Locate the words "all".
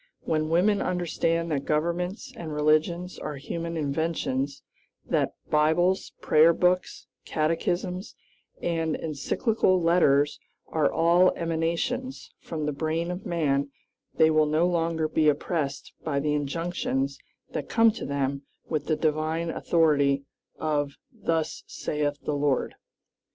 10.91-11.31